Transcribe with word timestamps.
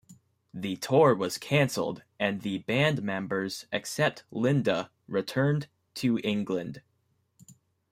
The 0.51 0.77
tour 0.77 1.13
was 1.13 1.37
cancelled 1.37 2.01
and 2.19 2.41
the 2.41 2.57
band 2.57 3.03
members, 3.03 3.67
except 3.71 4.23
Linda, 4.31 4.89
returned 5.05 5.67
to 5.93 6.19
England. 6.23 6.81